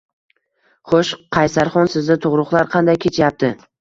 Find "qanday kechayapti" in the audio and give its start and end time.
2.73-3.53